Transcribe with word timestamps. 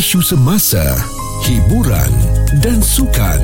isu 0.00 0.22
semasa, 0.24 0.80
hiburan 1.44 2.08
dan 2.58 2.82
sukan 2.82 3.38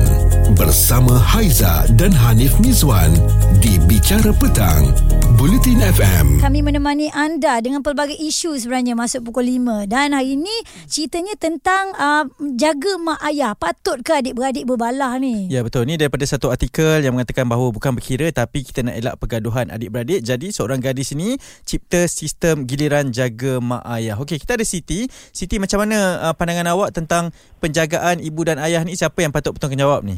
bersama 0.59 1.15
Haiza 1.15 1.87
dan 1.95 2.11
Hanif 2.11 2.59
Mizwan 2.59 3.15
di 3.63 3.79
Bicara 3.87 4.35
Petang, 4.35 4.91
Bulletin 5.39 5.79
FM. 5.79 6.43
Kami 6.43 6.59
menemani 6.59 7.07
anda 7.15 7.55
dengan 7.63 7.79
pelbagai 7.79 8.19
isu 8.19 8.59
sebenarnya 8.59 8.99
masuk 8.99 9.31
pukul 9.31 9.47
5 9.47 9.87
dan 9.87 10.11
hari 10.11 10.35
ini 10.35 10.51
ceritanya 10.91 11.39
tentang 11.39 11.95
uh, 11.95 12.27
jaga 12.59 12.99
mak 12.99 13.23
ayah. 13.31 13.55
Patut 13.55 14.03
ke 14.03 14.11
adik-beradik 14.19 14.67
berbalah 14.67 15.15
ni? 15.23 15.47
Ya 15.47 15.63
betul. 15.63 15.87
Ni 15.87 15.95
daripada 15.95 16.27
satu 16.27 16.51
artikel 16.51 16.99
yang 16.99 17.15
mengatakan 17.15 17.47
bahawa 17.47 17.71
bukan 17.71 17.95
berkira 17.95 18.27
tapi 18.35 18.67
kita 18.67 18.83
nak 18.83 18.99
elak 18.99 19.15
pergaduhan 19.23 19.71
adik-beradik. 19.71 20.19
Jadi 20.19 20.51
seorang 20.51 20.83
gadis 20.83 21.15
ini 21.15 21.39
cipta 21.63 22.11
sistem 22.11 22.67
giliran 22.67 23.15
jaga 23.15 23.63
mak 23.63 23.87
ayah. 23.87 24.19
Okey, 24.19 24.35
kita 24.35 24.59
ada 24.59 24.67
Siti. 24.67 25.07
Siti 25.31 25.63
macam 25.63 25.87
mana 25.87 26.27
uh, 26.27 26.33
pandangan 26.35 26.75
awak 26.75 26.91
tentang 26.91 27.31
penjagaan 27.63 28.19
ibu 28.19 28.43
dan 28.43 28.59
ayah 28.59 28.83
ni 28.83 28.96
siapa 28.97 29.21
yang 29.21 29.29
patut 29.29 29.53
bertanggungjawab 29.53 30.01
ni? 30.01 30.17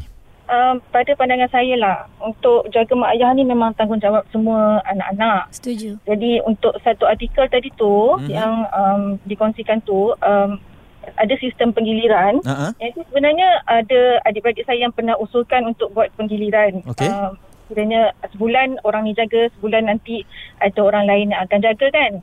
Um, 0.50 0.82
pada 0.90 1.14
pandangan 1.14 1.46
saya 1.46 1.78
lah, 1.78 2.10
untuk 2.18 2.66
jaga 2.74 2.90
mak 2.98 3.14
ayah 3.14 3.30
ni 3.30 3.46
memang 3.46 3.70
tanggungjawab 3.78 4.26
semua 4.34 4.82
anak-anak. 4.82 5.46
Setuju. 5.54 5.94
Jadi 6.02 6.42
untuk 6.42 6.74
satu 6.82 7.06
artikel 7.06 7.46
tadi 7.46 7.70
tu 7.76 8.18
Mhm. 8.18 8.26
yang 8.26 8.66
um, 8.74 9.02
dikongsikan 9.30 9.78
tu, 9.86 10.10
um, 10.18 10.58
ada 11.14 11.34
sistem 11.38 11.70
penggiliran. 11.70 12.42
Ha 12.42 12.74
Yang 12.82 13.06
sebenarnya 13.06 13.62
ada 13.62 14.00
adik-beradik 14.26 14.66
saya 14.66 14.82
yang 14.82 14.90
pernah 14.90 15.14
usulkan 15.22 15.70
untuk 15.70 15.94
buat 15.94 16.10
penggiliran. 16.18 16.82
Okey. 16.88 17.06
Um, 17.06 17.38
Kiranya 17.70 18.10
sebulan 18.34 18.82
orang 18.82 19.06
ni 19.06 19.14
jaga, 19.14 19.46
sebulan 19.54 19.86
nanti 19.86 20.26
ada 20.58 20.82
orang 20.82 21.06
lain 21.06 21.30
yang 21.30 21.46
akan 21.46 21.62
jaga 21.62 21.86
kan. 21.94 22.18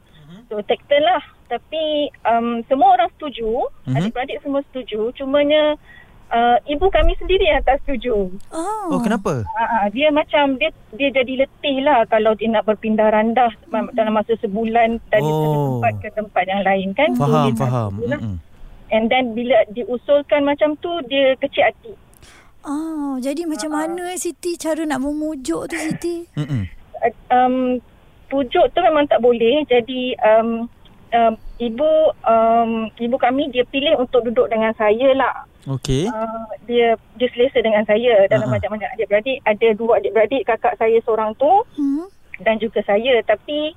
So 0.52 0.60
take 0.60 0.84
turn 0.92 1.08
lah. 1.08 1.24
Tapi 1.48 2.12
um, 2.28 2.60
semua 2.68 3.00
orang 3.00 3.08
setuju, 3.16 3.72
Mhm. 3.88 3.96
adik-beradik 3.96 4.44
semua 4.44 4.60
setuju. 4.68 5.16
Cumanya 5.16 5.80
uh, 6.30 6.58
ibu 6.66 6.88
kami 6.88 7.14
sendiri 7.16 7.46
yang 7.46 7.64
tak 7.64 7.80
setuju. 7.82 8.32
Oh, 8.50 8.88
Oh, 8.90 9.00
kenapa? 9.00 9.44
Uh, 9.44 9.86
dia 9.92 10.08
macam 10.10 10.56
dia 10.56 10.70
dia 10.94 11.12
jadi 11.12 11.44
letih 11.44 11.78
lah 11.82 12.08
kalau 12.08 12.34
dia 12.34 12.48
nak 12.48 12.64
berpindah 12.64 13.08
randah 13.08 13.52
mm-hmm. 13.66 13.92
dalam 13.94 14.14
masa 14.14 14.34
sebulan 14.38 15.00
dari 15.08 15.24
Oh. 15.24 15.32
satu 15.34 15.50
tempat 15.74 15.94
ke 15.98 16.08
tempat 16.14 16.44
yang 16.46 16.62
lain 16.64 16.88
kan. 16.94 17.10
So, 17.14 17.24
Faham, 17.24 17.44
dia 17.44 17.54
tak 17.54 17.70
faham. 17.70 17.92
lah. 18.04 18.22
And 18.88 19.12
then 19.12 19.36
bila 19.36 19.68
diusulkan 19.70 20.48
macam 20.48 20.80
tu 20.80 20.92
dia 21.06 21.36
kecil 21.38 21.68
hati. 21.68 21.92
Oh, 22.64 23.16
jadi 23.18 23.44
macam 23.44 23.72
mana 23.72 24.12
eh 24.12 24.20
Siti 24.20 24.56
cara 24.56 24.84
nak 24.84 25.00
memujuk 25.00 25.68
tu 25.68 25.76
Siti? 25.76 26.28
Uh, 26.36 26.68
um, 27.30 27.56
pujuk 28.28 28.72
tu 28.72 28.80
memang 28.80 29.08
tak 29.08 29.20
boleh. 29.20 29.64
Jadi 29.64 30.16
um, 30.20 30.68
um, 31.12 31.34
ibu 31.58 31.92
um, 32.24 32.72
ibu 32.94 33.16
kami 33.16 33.52
dia 33.52 33.64
pilih 33.66 33.96
untuk 33.98 34.24
duduk 34.24 34.48
dengan 34.48 34.72
saya 34.74 35.16
lah. 35.16 35.48
Okey. 35.68 36.08
Uh, 36.08 36.48
dia 36.64 36.96
dia 37.20 37.28
selesa 37.36 37.60
dengan 37.60 37.84
saya 37.84 38.24
dalam 38.32 38.48
Ah, 38.48 38.56
ah. 38.56 38.56
macam-macam 38.56 38.88
adik-beradik. 38.96 39.44
Ada 39.44 39.68
dua 39.76 40.00
adik-beradik, 40.00 40.48
kakak 40.48 40.80
saya 40.80 40.98
seorang 41.04 41.36
tu 41.36 41.68
Hmm? 41.76 42.08
dan 42.40 42.56
juga 42.56 42.80
saya. 42.88 43.20
Tapi 43.28 43.76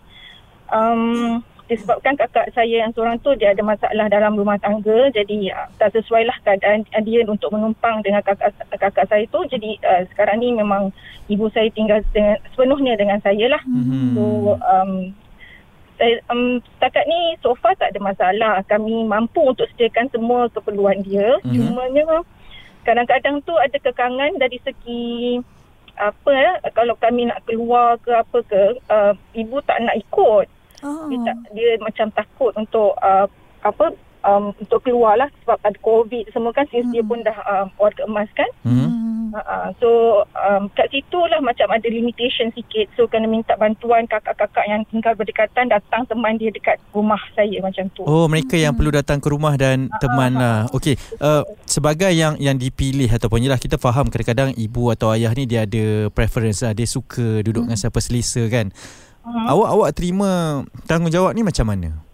um, 0.70 1.42
disebabkan 1.66 2.18
kakak 2.18 2.50
saya 2.50 2.82
yang 2.86 2.90
seorang 2.94 3.18
tu 3.22 3.34
dia 3.38 3.54
ada 3.54 3.62
masalah 3.62 4.06
dalam 4.06 4.38
rumah 4.38 4.58
tangga. 4.62 5.10
Jadi 5.10 5.50
uh, 5.50 5.66
tak 5.82 5.90
sesuai 5.98 6.30
lah 6.30 6.36
keadaan 6.46 6.86
dia 7.02 7.26
untuk 7.26 7.50
menumpang 7.50 8.06
dengan 8.06 8.22
kakak 8.22 8.54
kakak 8.78 9.06
saya 9.10 9.26
tu. 9.26 9.42
Jadi 9.50 9.78
uh, 9.82 10.06
sekarang 10.14 10.38
ni 10.38 10.54
memang 10.54 10.94
ibu 11.26 11.50
saya 11.50 11.66
tinggal 11.74 12.02
dengan, 12.14 12.38
sepenuhnya 12.54 12.94
dengan 12.94 13.18
saya 13.18 13.50
lah. 13.50 13.62
Mhm. 13.66 14.14
So 14.14 14.22
um, 14.62 15.10
um, 16.32 16.58
setakat 16.76 17.04
ni 17.06 17.36
so 17.44 17.52
far 17.60 17.76
tak 17.76 17.92
ada 17.92 18.00
masalah. 18.00 18.54
Kami 18.66 19.04
mampu 19.04 19.44
untuk 19.44 19.68
sediakan 19.74 20.08
semua 20.10 20.48
keperluan 20.50 21.04
dia. 21.04 21.36
Mhm. 21.44 21.52
Cumanya 21.52 22.24
kadang-kadang 22.84 23.44
tu 23.44 23.52
ada 23.56 23.76
kekangan 23.76 24.40
dari 24.40 24.56
segi 24.64 25.38
apa 26.00 26.32
eh, 26.32 26.54
kalau 26.72 26.96
kami 26.96 27.28
nak 27.28 27.44
keluar 27.44 28.00
ke 28.00 28.08
apa 28.08 28.38
ke 28.48 28.60
uh, 28.88 29.12
ibu 29.36 29.60
tak 29.68 29.84
nak 29.84 30.00
ikut. 30.00 30.46
Oh. 30.80 31.12
Dia, 31.12 31.18
tak, 31.28 31.36
dia 31.52 31.76
macam 31.76 32.08
takut 32.16 32.56
untuk 32.56 32.96
uh, 33.04 33.28
apa 33.60 33.92
um, 34.24 34.56
untuk 34.56 34.80
keluar 34.80 35.20
lah 35.20 35.28
sebab 35.44 35.60
ada 35.60 35.76
covid 35.84 36.24
semua 36.32 36.56
kan 36.56 36.64
since 36.72 36.88
dia 36.88 37.04
pun 37.04 37.20
dah 37.20 37.36
um, 37.44 37.68
warga 37.76 38.08
emas 38.08 38.32
kan. 38.32 38.48
Mhm. 38.64 38.88
Hmm. 38.88 39.09
Uh, 39.30 39.70
so 39.78 39.88
um, 40.34 40.66
kat 40.74 40.90
situ 40.90 41.18
lah 41.30 41.38
macam 41.38 41.70
ada 41.70 41.86
limitation 41.86 42.50
sikit 42.50 42.90
so 42.98 43.06
kena 43.06 43.30
minta 43.30 43.54
bantuan 43.54 44.06
kakak-kakak 44.10 44.66
yang 44.66 44.82
tinggal 44.90 45.14
berdekatan 45.14 45.70
datang 45.70 46.02
teman 46.06 46.34
dia 46.34 46.50
dekat 46.50 46.82
rumah 46.90 47.20
saya 47.38 47.62
macam 47.62 47.86
tu. 47.94 48.02
Oh, 48.02 48.26
mereka 48.26 48.58
yang 48.58 48.74
perlu 48.74 48.90
datang 48.90 49.22
ke 49.22 49.30
rumah 49.30 49.54
dan 49.54 49.86
teman 50.02 50.34
lah. 50.34 50.66
Okey, 50.74 50.98
uh, 51.22 51.46
sebagai 51.64 52.10
yang 52.10 52.34
yang 52.42 52.58
dipilih 52.58 53.08
ataupun 53.08 53.46
yelah 53.46 53.58
kita 53.58 53.78
faham 53.78 54.10
kadang-kadang 54.10 54.50
ibu 54.58 54.90
atau 54.90 55.14
ayah 55.14 55.30
ni 55.32 55.46
dia 55.46 55.64
ada 55.64 56.10
preference 56.10 56.66
lah. 56.66 56.74
Dia 56.74 56.90
suka 56.90 57.46
duduk 57.46 57.70
dengan 57.70 57.78
siapa 57.78 58.02
selesa 58.02 58.42
kan. 58.50 58.74
Hmm. 59.20 59.46
Awak 59.46 59.68
awak 59.78 59.90
terima 59.94 60.64
tanggungjawab 60.88 61.36
ni 61.36 61.44
macam 61.46 61.66
mana? 61.68 62.10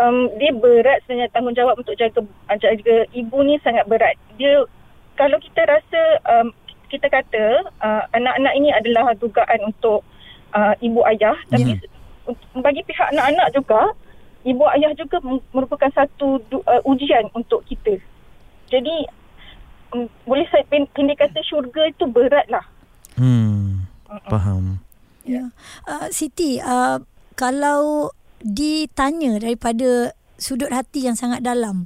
um, 0.00 0.30
dia 0.38 0.50
berat 0.54 1.02
sebenarnya 1.04 1.30
tanggungjawab 1.34 1.76
untuk 1.78 1.94
jaga 1.98 2.22
jaga 2.58 2.96
ibu 3.12 3.38
ni 3.44 3.60
sangat 3.60 3.84
berat. 3.86 4.16
Dia 4.40 4.64
kalau 5.20 5.36
kita 5.36 5.68
rasa 5.68 6.00
um, 6.24 6.48
kita 6.88 7.12
kata 7.12 7.68
uh, 7.84 8.02
anak-anak 8.16 8.56
ini 8.56 8.72
adalah 8.72 9.12
dugaan 9.20 9.68
untuk 9.68 10.00
uh, 10.56 10.72
ibu 10.80 11.04
ayah 11.12 11.36
tapi 11.52 11.76
yeah. 11.76 12.32
bagi 12.64 12.80
pihak 12.88 13.12
anak-anak 13.12 13.52
juga 13.52 13.92
ibu 14.48 14.64
ayah 14.72 14.96
juga 14.96 15.20
merupakan 15.52 15.92
satu 15.92 16.40
uh, 16.64 16.80
ujian 16.88 17.28
untuk 17.36 17.60
kita. 17.68 18.00
Jadi 18.72 19.04
um, 19.92 20.08
boleh 20.24 20.48
saya 20.48 20.64
pen- 20.72 20.88
pendek 20.96 21.20
kata 21.20 21.40
syurga 21.44 21.92
itu 21.92 22.08
berat 22.08 22.48
lah. 22.48 22.64
Hmm, 23.20 23.84
faham. 24.32 24.80
Ya. 25.28 25.52
Uh, 25.84 26.08
Siti, 26.08 26.56
uh, 26.62 27.04
kalau 27.36 28.14
ditanya 28.40 29.36
daripada 29.36 30.16
sudut 30.40 30.72
hati 30.72 31.04
yang 31.04 31.18
sangat 31.18 31.44
dalam, 31.44 31.84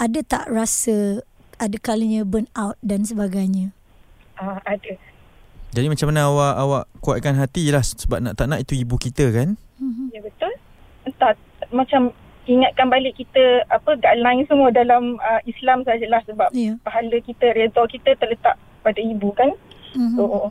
ada 0.00 0.24
tak 0.24 0.48
rasa 0.48 1.20
ada 1.62 1.76
kalanya 1.78 2.26
burn 2.26 2.50
out 2.58 2.74
dan 2.82 3.06
sebagainya? 3.06 3.70
Uh, 4.34 4.58
ada. 4.66 4.98
Jadi 5.72 5.86
macam 5.88 6.10
mana 6.10 6.28
awak 6.28 6.52
awak 6.58 6.84
kuatkan 7.00 7.38
hati 7.38 7.70
lah 7.70 7.80
sebab 7.80 8.18
nak 8.20 8.34
tak 8.34 8.50
nak 8.50 8.60
itu 8.60 8.74
ibu 8.76 8.98
kita 8.98 9.30
kan? 9.30 9.54
Ya 10.10 10.20
betul. 10.20 10.52
Entah 11.06 11.32
macam 11.70 12.12
ingatkan 12.44 12.90
balik 12.90 13.14
kita 13.16 13.62
apa 13.70 13.94
guideline 13.96 14.44
semua 14.50 14.74
dalam 14.74 15.16
uh, 15.22 15.40
Islam 15.46 15.86
sajalah 15.86 16.20
sebab 16.26 16.50
Ya. 16.50 16.74
pahala 16.82 17.16
kita 17.22 17.54
redha 17.54 17.82
kita 17.86 18.18
terletak 18.18 18.58
pada 18.82 18.98
ibu 18.98 19.30
kan. 19.32 19.54
Mhm. 19.94 20.18
So 20.18 20.50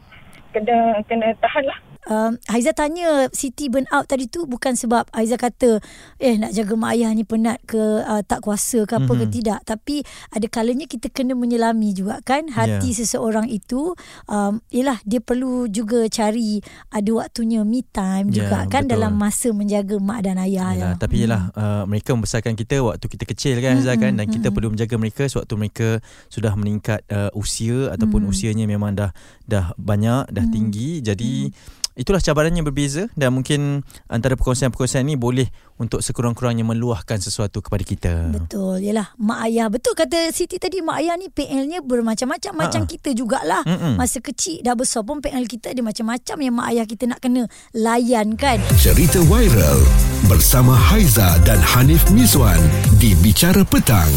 kena 0.56 1.04
kena 1.06 1.36
tahan 1.38 1.68
lah. 1.68 1.80
Um, 2.04 2.42
Haiza 2.50 2.74
tanya 2.74 3.30
Siti 3.30 3.70
burn 3.70 3.86
out 3.90 4.10
tadi 4.10 4.26
tu 4.26 4.44
bukan 4.44 4.74
sebab 4.74 5.06
Haiza 5.14 5.38
kata 5.38 5.78
eh 6.18 6.34
nak 6.34 6.50
jaga 6.50 6.74
mak 6.74 6.98
ayah 6.98 7.14
ni 7.14 7.22
penat 7.22 7.62
ke 7.62 7.78
uh, 7.78 8.22
tak 8.22 8.42
kuasa 8.42 8.84
ke 8.84 8.96
apa 8.96 9.06
mm-hmm. 9.06 9.22
ke 9.22 9.26
Mhm. 9.28 9.34
tidak 9.34 9.60
tapi 9.64 9.96
ada 10.30 10.48
kalanya 10.48 10.86
kita 10.86 11.08
kena 11.08 11.34
menyelami 11.34 11.94
juga 11.94 12.18
kan 12.22 12.50
hati 12.50 12.90
Ya. 12.90 12.98
seseorang 12.98 13.46
itu 13.48 13.94
um, 14.26 14.58
yelah 14.68 14.98
dia 15.04 15.22
perlu 15.22 15.68
juga 15.68 16.08
cari 16.08 16.58
ada 16.90 17.12
waktunya 17.12 17.62
me 17.62 17.86
time 17.86 18.34
Ya, 18.34 18.44
juga 18.44 18.66
kan 18.66 18.86
betul. 18.86 18.98
dalam 18.98 19.14
masa 19.14 19.50
menjaga 19.52 19.96
mak 19.96 20.26
dan 20.26 20.38
ayah 20.38 20.74
Yalah, 20.74 20.94
ya. 20.94 20.98
tapi 20.98 21.16
yelah 21.22 21.54
uh, 21.54 21.84
mereka 21.86 22.12
membesarkan 22.12 22.54
kita 22.54 22.82
waktu 22.82 23.06
kita 23.06 23.24
kecil 23.26 23.56
kan 23.58 23.78
Azhar 23.78 23.96
kan 23.96 24.14
dan 24.14 24.26
kita 24.26 24.50
perlu 24.50 24.74
menjaga 24.74 24.98
mereka 24.98 25.24
sewaktu 25.26 25.54
mereka 25.54 25.90
sudah 26.28 26.58
meningkat 26.58 27.06
uh, 27.08 27.30
usia 27.34 27.94
ataupun 27.94 28.22
Mm. 28.22 28.30
usianya 28.30 28.66
memang 28.66 28.92
dah 28.92 29.14
dah 29.44 29.70
banyak 29.76 30.30
dah 30.30 30.46
tinggi 30.48 31.00
jadi 31.00 31.54
itulah 31.94 32.24
cabarannya 32.24 32.64
berbeza 32.64 33.12
dan 33.14 33.36
mungkin 33.36 33.84
antara 34.08 34.40
perkongsian-perkongsian 34.40 35.04
ni 35.04 35.20
boleh 35.20 35.48
untuk 35.76 36.00
sekurang-kurangnya 36.00 36.64
meluahkan 36.64 37.18
sesuatu 37.18 37.60
kepada 37.60 37.84
kita. 37.84 38.14
Betul, 38.30 38.82
yelah 38.82 39.12
mak 39.18 39.50
ayah 39.50 39.68
betul 39.68 39.98
kata 39.98 40.30
Siti 40.32 40.62
tadi 40.62 40.80
mak 40.80 41.02
ayah 41.02 41.18
ni 41.18 41.28
PL-nya 41.28 41.82
bermacam-macam 41.82 42.54
macam 42.54 42.82
Ha-ha. 42.86 42.92
kita 42.92 43.10
jugalah. 43.12 43.64
Mm-mm. 43.66 43.98
Masa 43.98 44.22
kecil 44.22 44.62
dah 44.62 44.78
besar 44.78 45.02
pun 45.02 45.20
PL 45.20 45.46
kita 45.50 45.74
ada 45.74 45.82
macam-macam 45.82 46.38
yang 46.40 46.54
mak 46.54 46.68
ayah 46.72 46.86
kita 46.86 47.04
nak 47.10 47.20
kena 47.20 47.50
layan 47.74 48.38
kan. 48.38 48.62
Cerita 48.78 49.20
viral 49.26 49.82
bersama 50.30 50.78
Haiza 50.78 51.42
dan 51.44 51.58
Hanif 51.60 52.06
Mizwan 52.14 52.62
di 53.02 53.18
Bicara 53.20 53.66
Petang. 53.66 54.10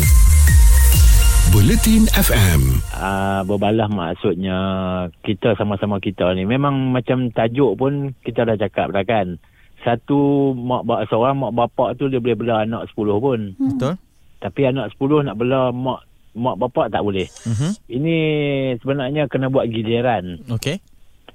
Bulletin 1.51 2.09
FM. 2.11 2.81
uh, 2.91 3.45
berbalah 3.45 3.85
maksudnya 3.87 4.57
kita 5.21 5.53
sama-sama 5.55 5.99
kita 5.99 6.33
ni 6.33 6.45
memang 6.45 6.91
macam 6.91 7.29
tajuk 7.29 7.75
pun 7.75 7.93
kita 8.21 8.45
dah 8.45 8.57
cakap 8.57 8.89
dah 8.89 9.03
kan 9.03 9.37
satu 9.81 10.17
mak 10.53 10.83
bapa 10.83 11.05
seorang 11.07 11.37
mak 11.37 11.53
bapak 11.53 11.99
tu 11.99 12.07
dia 12.07 12.17
boleh 12.19 12.33
bela 12.35 12.65
anak 12.65 12.89
10 12.91 12.97
pun 13.19 13.41
Betul? 13.53 13.95
tapi 14.39 14.61
anak 14.65 14.95
10 14.95 15.27
nak 15.27 15.37
bela 15.37 15.69
mak 15.69 16.01
mak 16.33 16.57
bapak 16.57 16.89
tak 16.89 17.03
boleh 17.03 17.29
Mhm. 17.45 17.71
ini 17.93 18.17
sebenarnya 18.79 19.23
kena 19.27 19.47
buat 19.47 19.67
giliran 19.67 20.41
Okey. 20.49 20.81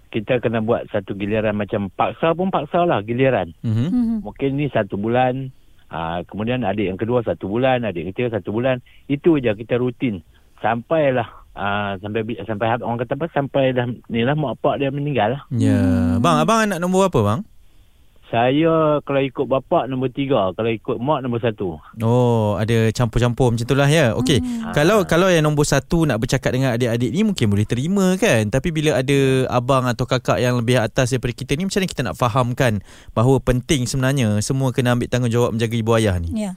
kita 0.09 0.39
kena 0.39 0.59
buat 0.59 0.89
satu 0.89 1.13
giliran 1.13 1.53
macam 1.53 1.88
paksa 1.89 2.33
pun 2.33 2.50
paksa 2.50 2.81
lah 2.81 3.00
giliran 3.01 3.53
Mhm. 3.62 3.88
Hmm. 3.88 4.17
mungkin 4.21 4.57
ni 4.57 4.65
satu 4.67 4.95
bulan 4.95 5.53
Uh, 5.89 6.21
kemudian 6.30 6.62
adik 6.62 6.86
yang 6.86 7.00
kedua 7.01 7.25
satu 7.25 7.50
bulan, 7.50 7.81
adik 7.81 8.13
ketiga 8.13 8.38
satu 8.38 8.53
bulan. 8.53 8.80
Itu 9.09 9.41
je 9.41 9.50
kita 9.57 9.81
rutin. 9.81 10.21
Sampailah 10.62 11.25
uh, 11.57 11.97
sampai 11.97 12.21
sampai 12.45 12.77
orang 12.86 13.01
kata 13.01 13.18
apa 13.18 13.25
sampai 13.33 13.74
dah 13.74 13.89
ni 14.12 14.21
lah 14.21 14.38
mak 14.38 14.62
pak 14.62 14.77
dia 14.77 14.94
meninggal 14.94 15.39
lah. 15.39 15.41
Ya. 15.50 15.81
Bang, 16.21 16.38
abang 16.38 16.69
anak 16.69 16.77
nombor 16.77 17.09
apa 17.09 17.19
bang? 17.25 17.39
Saya 18.29 19.01
kalau 19.01 19.21
ikut 19.25 19.49
bapak 19.49 19.89
nombor 19.89 20.13
tiga, 20.13 20.53
kalau 20.53 20.69
ikut 20.69 21.01
mak 21.01 21.25
nombor 21.25 21.41
satu. 21.41 21.81
Oh, 21.97 22.61
ada 22.61 22.93
campur-campur 22.93 23.49
macam 23.49 23.65
itulah 23.65 23.89
ya. 23.89 24.13
Okey. 24.13 24.37
Hmm. 24.37 24.69
Kalau 24.69 25.01
kalau 25.09 25.33
yang 25.33 25.41
nombor 25.41 25.65
satu 25.65 26.05
nak 26.05 26.21
bercakap 26.21 26.53
dengan 26.53 26.77
adik-adik 26.77 27.09
ni 27.09 27.25
mungkin 27.25 27.49
boleh 27.49 27.65
terima 27.65 28.13
kan. 28.21 28.45
Tapi 28.53 28.69
bila 28.69 29.01
ada 29.01 29.49
abang 29.49 29.89
atau 29.89 30.05
kakak 30.05 30.37
yang 30.37 30.61
lebih 30.61 30.77
atas 30.77 31.09
daripada 31.09 31.33
kita 31.33 31.57
ni 31.57 31.65
macam 31.65 31.81
mana 31.81 31.89
kita 31.89 32.01
nak 32.05 32.15
fahamkan 32.21 32.73
bahawa 33.17 33.41
penting 33.41 33.89
sebenarnya 33.89 34.37
semua 34.45 34.69
kena 34.69 34.93
ambil 34.93 35.09
tanggungjawab 35.09 35.49
menjaga 35.49 35.73
ibu 35.73 35.91
ayah 35.97 36.15
ni. 36.21 36.29
Ya. 36.37 36.53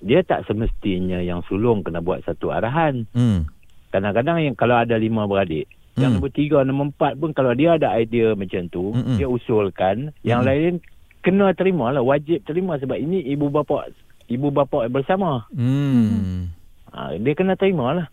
Dia 0.00 0.24
tak 0.24 0.48
semestinya 0.48 1.20
yang 1.20 1.44
sulung 1.44 1.84
kena 1.84 2.00
buat 2.00 2.24
satu 2.24 2.48
arahan. 2.48 3.04
Hmm. 3.12 3.44
Kadang-kadang 3.92 4.40
yang 4.40 4.56
kalau 4.56 4.80
ada 4.80 4.96
lima 4.96 5.28
beradik, 5.28 5.68
yang 6.00 6.16
Hmm. 6.16 6.24
nombor 6.24 6.32
tiga, 6.32 6.64
nombor 6.64 6.96
empat 6.96 7.12
pun 7.20 7.36
kalau 7.36 7.52
dia 7.52 7.76
ada 7.76 7.92
idea 7.92 8.32
macam 8.32 8.70
tu, 8.72 8.96
Mm-mm. 8.96 9.18
dia 9.20 9.28
usulkan, 9.28 10.16
yang 10.24 10.40
Mm. 10.40 10.48
lain 10.48 10.72
kena 11.20 11.52
terima 11.52 11.92
lah, 11.92 12.04
wajib 12.04 12.42
terima 12.44 12.76
sebab 12.80 12.96
ini 12.96 13.20
ibu 13.28 13.52
bapa 13.52 13.88
ibu 14.30 14.48
bapa 14.48 14.86
bersama. 14.88 15.44
Hmm. 15.52 16.48
Ha, 16.90 17.14
dia 17.18 17.32
kena 17.34 17.54
terima 17.58 17.94
lah. 17.94 18.06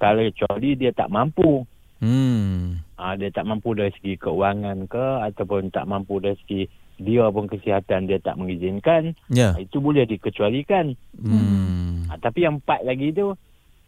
Kalau 0.00 0.24
kecuali 0.30 0.78
dia 0.78 0.94
tak 0.94 1.12
mampu. 1.12 1.66
Hmm. 2.00 2.80
Ha, 2.96 3.18
dia 3.20 3.28
tak 3.28 3.44
mampu 3.44 3.76
dari 3.76 3.92
segi 3.98 4.16
keuangan 4.16 4.88
ke 4.88 5.06
ataupun 5.30 5.68
tak 5.68 5.84
mampu 5.84 6.16
dari 6.22 6.38
segi 6.44 6.64
dia 7.00 7.32
pun 7.32 7.48
kesihatan 7.48 8.08
dia 8.08 8.20
tak 8.20 8.40
mengizinkan. 8.40 9.12
Ya. 9.28 9.56
Ha, 9.56 9.60
itu 9.60 9.82
boleh 9.82 10.08
dikecualikan. 10.08 10.96
Hmm. 11.18 12.08
Ha, 12.08 12.16
tapi 12.22 12.48
yang 12.48 12.62
empat 12.62 12.86
lagi 12.86 13.12
tu 13.12 13.36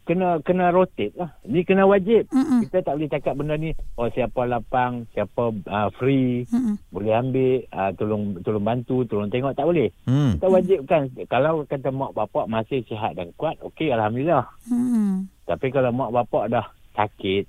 kena 0.02 0.42
kena 0.42 0.74
rotate 0.74 1.14
lah. 1.14 1.30
Ni 1.46 1.62
kena 1.62 1.86
wajib. 1.86 2.26
Mm-mm. 2.34 2.66
Kita 2.66 2.82
tak 2.82 2.98
boleh 2.98 3.10
cakap 3.10 3.34
benda 3.38 3.54
ni 3.54 3.70
oh 3.98 4.10
siapa 4.10 4.46
lapang, 4.46 5.06
siapa 5.14 5.54
uh, 5.54 5.88
free, 5.98 6.46
Mm-mm. 6.50 6.74
boleh 6.90 7.12
ambil, 7.14 7.62
uh, 7.70 7.90
tolong 7.94 8.38
tolong 8.42 8.64
bantu, 8.66 9.06
tolong 9.06 9.30
tengok 9.30 9.54
tak 9.54 9.66
boleh. 9.66 9.88
Hmm. 10.06 10.38
Kita 10.38 10.46
wajibkan 10.50 11.02
kalau 11.30 11.62
kata 11.66 11.88
mak 11.94 12.14
bapak 12.14 12.50
masih 12.50 12.82
sihat 12.90 13.14
dan 13.14 13.30
kuat, 13.38 13.58
okey 13.62 13.94
alhamdulillah. 13.94 14.46
Mm-mm. 14.66 15.30
Tapi 15.46 15.70
kalau 15.70 15.90
mak 15.94 16.14
bapak 16.14 16.50
dah 16.50 16.66
sakit, 16.98 17.44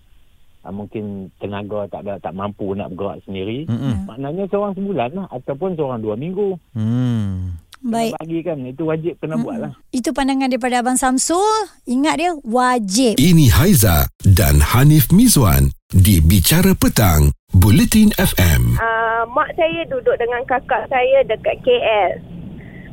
uh, 0.63 0.73
mungkin 0.73 1.33
tenaga 1.41 1.89
tak 1.89 2.05
ada 2.05 2.21
tak 2.21 2.37
mampu 2.37 2.71
nak 2.77 2.93
bergerak 2.93 3.25
sendiri, 3.25 3.65
Hmm. 3.65 4.05
maknanya 4.07 4.45
seorang 4.47 4.77
sebulan 4.77 5.09
lah 5.13 5.27
ataupun 5.33 5.75
seorang 5.75 5.99
dua 5.99 6.15
minggu. 6.15 6.55
Hmm. 6.77 7.57
Baik. 7.83 8.15
Kena 8.15 8.23
bagi 8.23 8.39
kan, 8.41 8.57
itu 8.63 8.83
wajib 8.87 9.13
kena 9.19 9.35
buat 9.35 9.57
lah. 9.59 9.71
Itu 9.91 10.15
pandangan 10.15 10.47
daripada 10.47 10.79
Abang 10.79 10.95
Samsul. 10.95 11.43
Ingat 11.83 12.15
dia 12.15 12.31
wajib. 12.41 13.19
Ini 13.19 13.51
Haiza 13.51 14.07
dan 14.23 14.63
Hanif 14.63 15.11
Mizwan 15.11 15.67
di 15.91 16.17
Bicara 16.17 16.71
Petang, 16.73 17.35
Bulletin 17.51 18.15
FM. 18.15 18.79
uh, 18.79 19.27
mak 19.29 19.51
saya 19.53 19.83
duduk 19.85 20.15
dengan 20.15 20.41
kakak 20.43 20.87
saya 20.87 21.27
dekat 21.27 21.59
KL. 21.61 22.23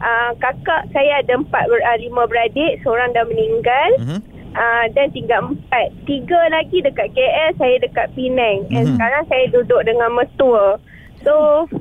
Uh, 0.01 0.31
kakak 0.37 0.89
saya 0.91 1.21
ada 1.21 1.39
empat 1.39 1.65
ber, 1.67 1.79
uh, 1.79 1.97
lima 1.97 2.25
beradik, 2.25 2.81
seorang 2.81 3.13
dah 3.13 3.23
meninggal 3.25 3.91
Mhm. 4.01 4.19
uh, 4.53 4.85
dan 4.91 5.07
tinggal 5.13 5.55
empat. 5.55 5.87
Tiga 6.03 6.41
lagi 6.51 6.81
dekat 6.81 7.15
KL, 7.15 7.51
saya 7.55 7.77
dekat 7.79 8.11
Penang. 8.13 8.67
And 8.69 8.85
Mhm. 8.85 8.93
sekarang 8.97 9.25
saya 9.29 9.45
duduk 9.51 9.81
dengan 9.85 10.11
mertua. 10.11 10.83
So 11.23 11.33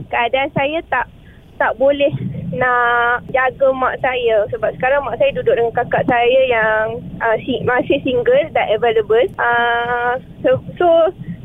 keadaan 0.07 0.51
saya 0.51 0.83
tak 0.85 1.07
tak 1.55 1.75
boleh 1.75 2.12
nak 2.50 3.25
jaga 3.30 3.68
mak 3.74 4.01
saya 4.01 4.46
sebab 4.50 4.74
sekarang 4.78 5.06
mak 5.06 5.18
saya 5.22 5.30
duduk 5.38 5.54
dengan 5.54 5.74
kakak 5.75 6.06
saya 6.10 6.42
yang 6.50 6.86
uh, 7.22 7.38
si, 7.46 7.62
masih 7.66 8.01
single 8.01 8.46
dan 8.57 8.66
available. 8.74 9.28
Uh, 9.38 10.18
so, 10.42 10.57
so 10.81 10.88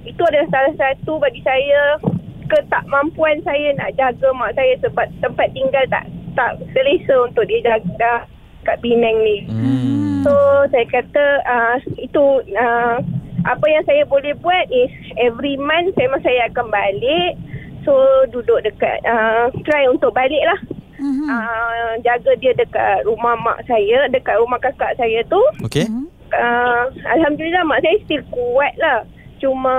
itu 0.09 0.21
adalah 0.25 0.49
salah 0.49 0.75
satu 0.81 1.21
bagi 1.21 1.45
saya 1.45 2.01
ketakmampuan 2.49 3.41
saya 3.45 3.73
nak 3.77 3.93
jaga 3.97 4.29
mak 4.33 4.56
saya 4.56 4.77
sebab 4.81 5.06
tempat 5.21 5.49
tinggal 5.53 5.85
tak 5.93 6.05
tak 6.35 6.61
selesa 6.73 7.29
untuk 7.29 7.45
dia 7.49 7.61
jaga 7.65 8.29
kat 8.65 8.77
Penang 8.81 9.17
ni. 9.21 9.45
Hmm. 9.49 10.25
So 10.25 10.33
saya 10.73 10.89
kata 10.89 11.25
uh, 11.45 11.77
itu 12.01 12.25
uh, 12.56 12.97
apa 13.45 13.67
yang 13.69 13.85
saya 13.85 14.09
boleh 14.09 14.33
buat 14.41 14.65
is 14.73 14.93
every 15.21 15.61
month 15.61 15.93
memang 16.01 16.25
saya 16.25 16.49
akan 16.49 16.73
balik. 16.73 17.37
So 17.85 17.93
duduk 18.33 18.65
dekat 18.65 19.05
uh, 19.05 19.53
try 19.69 19.85
untuk 19.85 20.17
balik 20.17 20.41
lah. 20.49 20.61
Mhm. 21.05 21.27
Uh, 21.29 21.93
jaga 22.01 22.33
dia 22.41 22.56
dekat 22.56 23.05
rumah 23.05 23.37
mak 23.37 23.61
saya, 23.69 24.09
dekat 24.09 24.41
rumah 24.41 24.56
kakak 24.56 24.97
saya 24.97 25.21
tu. 25.29 25.41
Okey. 25.61 25.85
Uh, 26.33 26.89
Alhamdulillah 27.12 27.61
mak 27.69 27.85
saya 27.85 28.01
still 28.09 28.25
kuat 28.33 28.73
lah. 28.81 29.05
Cuma 29.37 29.77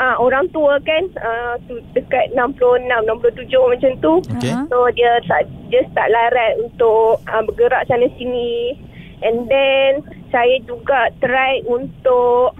uh, 0.00 0.16
orang 0.16 0.48
tua 0.56 0.80
kan 0.80 1.04
uh, 1.20 1.60
tu 1.68 1.76
dekat 1.92 2.32
66, 2.32 2.88
67 2.88 3.72
macam 3.72 3.92
tu. 4.00 4.12
Okey. 4.40 4.52
Ha. 4.56 4.64
So 4.72 4.88
dia 4.96 5.20
tak 5.28 5.44
dia 5.68 5.84
tak 5.92 6.08
larat 6.08 6.56
untuk 6.64 7.20
uh, 7.28 7.42
bergerak 7.44 7.84
sana 7.84 8.08
sini. 8.16 8.80
And 9.20 9.44
then 9.52 10.00
saya 10.32 10.56
juga 10.64 11.12
try 11.20 11.60
untuk 11.68 12.56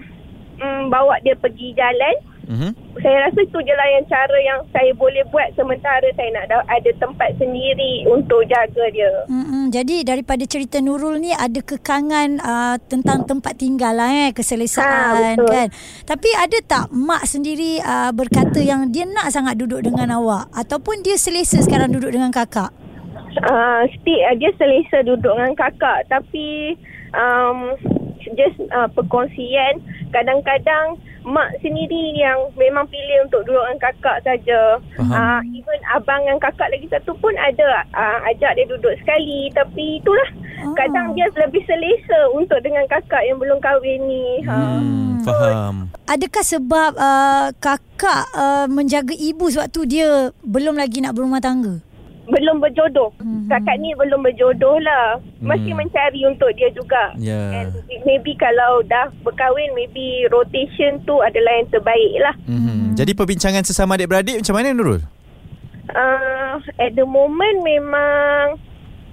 um, 0.61 0.93
bawa 0.93 1.17
dia 1.25 1.33
pergi 1.33 1.73
jalan. 1.73 2.15
Mhm. 2.51 2.99
Saya 2.99 3.17
rasa 3.25 3.39
itu 3.39 3.57
je 3.63 3.71
lah 3.71 3.87
yang 3.95 4.05
cara 4.11 4.37
yang 4.43 4.59
saya 4.75 4.91
boleh 4.93 5.23
buat 5.31 5.47
sementara 5.55 6.03
saya 6.19 6.29
nak 6.35 6.45
da- 6.51 6.67
ada 6.67 6.91
tempat 6.99 7.31
sendiri 7.39 8.03
untuk 8.11 8.43
jaga 8.43 8.91
dia. 8.91 9.23
Mm-mm. 9.31 9.71
Jadi 9.71 10.03
daripada 10.03 10.43
cerita 10.43 10.83
Nurul 10.83 11.23
ni 11.23 11.31
ada 11.31 11.63
kekangan 11.63 12.43
uh, 12.43 12.75
tentang 12.91 13.23
tempat 13.23 13.55
tinggal 13.55 13.95
lah 13.95 14.11
eh 14.27 14.35
keselesaan 14.35 15.39
Ha, 15.39 15.39
betul. 15.39 15.47
kan. 15.47 15.67
Tapi 16.03 16.29
ada 16.35 16.57
tak 16.67 16.85
mak 16.91 17.23
sendiri 17.23 17.79
uh, 17.79 18.11
berkata 18.11 18.59
yang 18.59 18.91
dia 18.91 19.07
nak 19.07 19.31
sangat 19.31 19.55
duduk 19.55 19.79
dengan 19.87 20.19
awak 20.19 20.51
ataupun 20.51 20.99
dia 21.07 21.15
selesa 21.15 21.63
sekarang 21.63 21.95
duduk 21.95 22.11
dengan 22.11 22.35
kakak? 22.35 22.75
Uh, 23.47 23.87
still, 23.95 24.19
uh, 24.27 24.35
dia 24.35 24.51
selesa 24.59 25.07
duduk 25.07 25.31
dengan 25.31 25.55
kakak 25.55 26.03
tapi 26.11 26.75
um, 27.15 27.79
just 28.35 28.59
uh, 28.75 28.91
perkongsian 28.91 29.79
kadang-kadang 30.11 30.99
mak 31.21 31.53
sendiri 31.61 32.17
yang 32.17 32.49
memang 32.57 32.89
pilih 32.89 33.29
untuk 33.29 33.45
duduk 33.45 33.61
dengan 33.61 33.79
kakak 33.79 34.17
saja. 34.25 34.81
Uh, 34.97 35.39
even 35.53 35.79
abang 35.93 36.25
dan 36.25 36.37
kakak 36.41 36.71
lagi 36.73 36.87
satu 36.89 37.13
pun 37.21 37.33
ada 37.37 37.85
uh, 37.93 38.19
ajak 38.33 38.57
dia 38.57 38.65
duduk 38.65 38.93
sekali 39.01 39.53
tapi 39.53 40.01
itulah 40.01 40.29
Ah. 40.61 40.73
kadang 40.77 41.17
dia 41.17 41.25
lebih 41.33 41.65
selesa 41.65 42.19
untuk 42.37 42.61
dengan 42.61 42.85
kakak 42.85 43.25
yang 43.25 43.41
belum 43.41 43.57
kahwin 43.57 44.01
ni. 44.05 44.45
Ha. 44.45 44.55
Hmm. 44.55 45.21
Faham. 45.21 45.75
Adakah 46.09 46.43
sebab 46.45 46.91
uh, 46.97 47.47
kakak 47.61 48.25
uh, 48.33 48.65
menjaga 48.69 49.13
ibu 49.13 49.49
sewaktu 49.49 49.81
dia 49.85 50.09
belum 50.41 50.77
lagi 50.77 51.01
nak 51.01 51.13
berumah 51.17 51.41
tangga? 51.41 51.81
Belum 52.21 52.61
berjodoh. 52.61 53.09
Mhm. 53.17 53.49
Kakak 53.49 53.81
ni 53.81 53.97
belum 53.97 54.21
berjodoh 54.21 54.77
lah. 54.77 55.17
Masih 55.41 55.73
Hmm. 55.73 55.81
mencari 55.81 56.21
untuk 56.23 56.53
dia 56.53 56.69
juga. 56.69 57.11
Ya. 57.17 57.65
And 57.65 57.73
maybe 58.05 58.37
kalau 58.37 58.85
dah 58.85 59.09
berkahwin, 59.21 59.73
maybe 59.73 60.29
rotation 60.29 61.01
tu 61.03 61.17
adalah 61.17 61.57
yang 61.57 61.69
terbaik 61.69 62.13
lah. 62.21 62.35
Mhm. 62.45 62.93
Jadi 62.93 63.11
perbincangan 63.11 63.65
sesama 63.65 63.97
adik-beradik 63.97 64.37
macam 64.37 64.53
mana 64.53 64.69
Nurul? 64.69 65.01
Uh, 65.91 66.55
at 66.77 66.93
the 66.93 67.03
moment 67.03 67.65
memang 67.65 68.55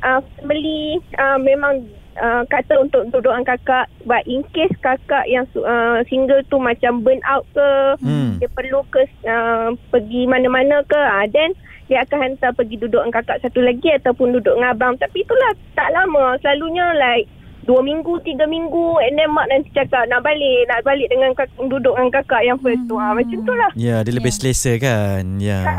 uh, 0.05 0.21
family 0.37 1.00
uh, 1.17 1.35
memang 1.35 1.83
uh, 2.15 2.45
kata 2.47 2.77
untuk 2.79 3.09
dengan 3.09 3.43
kakak. 3.43 3.88
But 4.05 4.29
in 4.29 4.45
case 4.53 4.71
kakak 4.79 5.27
yang 5.27 5.49
uh, 5.57 6.05
single 6.07 6.45
tu 6.47 6.61
macam 6.61 7.03
burn 7.03 7.19
out 7.25 7.49
ke, 7.50 7.71
Hmm. 7.99 8.38
dia 8.38 8.47
perlu 8.53 8.85
ke 8.93 9.00
uh, 9.25 9.75
pergi 9.91 10.29
mana-mana 10.29 10.85
ke, 10.85 10.95
uh, 10.95 11.27
then 11.31 11.57
dia 11.88 12.04
akan 12.04 12.18
hantar 12.23 12.52
pergi 12.52 12.76
duduk 12.76 13.00
dengan 13.00 13.14
kakak 13.14 13.40
satu 13.40 13.59
lagi 13.59 13.88
ataupun 13.90 14.30
duduk 14.30 14.52
dengan 14.52 14.71
abang. 14.71 14.95
Tapi 14.95 15.21
itulah 15.21 15.50
tak 15.73 15.88
lama. 15.90 16.37
Selalunya 16.38 16.92
like 16.95 17.25
dua 17.64 17.80
minggu, 17.80 18.16
tiga 18.23 18.45
minggu 18.45 18.97
and 19.02 19.12
then 19.14 19.28
mak 19.28 19.45
nanti 19.47 19.68
cakap 19.73 20.04
nak 20.07 20.21
balik, 20.21 20.64
nak 20.64 20.80
balik 20.83 21.09
dengan 21.09 21.33
kak, 21.33 21.49
duduk 21.59 21.92
dengan 21.92 22.09
kakak 22.11 22.42
yang 22.42 22.57
first 22.59 22.80
tu. 22.85 22.97
Ha, 22.97 23.12
macam 23.12 23.38
tu 23.40 23.52
lah. 23.52 23.71
Ya, 23.75 24.00
dia 24.00 24.12
lebih 24.12 24.30
Ya. 24.30 24.37
selesa 24.37 24.73
kan. 24.78 25.25
Ya. 25.37 25.61
Ha, 25.62 25.76